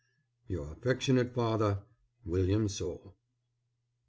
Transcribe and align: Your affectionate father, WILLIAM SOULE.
Your 0.47 0.71
affectionate 0.71 1.31
father, 1.31 1.83
WILLIAM 2.25 2.69
SOULE. 2.69 3.13